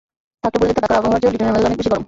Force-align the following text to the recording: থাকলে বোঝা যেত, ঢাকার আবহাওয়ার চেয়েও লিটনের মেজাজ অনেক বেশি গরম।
থাকলে 0.43 0.59
বোঝা 0.63 0.67
যেত, 0.71 0.77
ঢাকার 0.79 0.97
আবহাওয়ার 0.99 1.19
চেয়েও 1.21 1.33
লিটনের 1.33 1.53
মেজাজ 1.53 1.65
অনেক 1.67 1.77
বেশি 1.79 1.89
গরম। 1.91 1.99